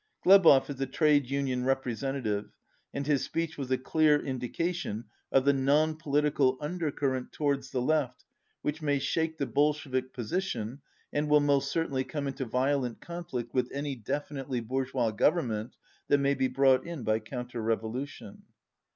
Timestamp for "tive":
2.23-2.49